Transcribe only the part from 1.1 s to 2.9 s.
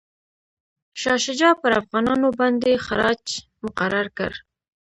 شجاع پر افغانانو باندي